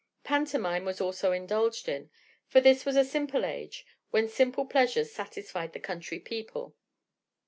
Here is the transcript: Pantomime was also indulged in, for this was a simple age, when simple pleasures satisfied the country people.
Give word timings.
Pantomime 0.23 0.83
was 0.83 0.99
also 0.99 1.31
indulged 1.31 1.87
in, 1.87 2.09
for 2.47 2.59
this 2.59 2.85
was 2.85 2.95
a 2.95 3.05
simple 3.05 3.45
age, 3.45 3.85
when 4.09 4.27
simple 4.27 4.65
pleasures 4.65 5.11
satisfied 5.11 5.73
the 5.73 5.79
country 5.79 6.19
people. 6.19 6.75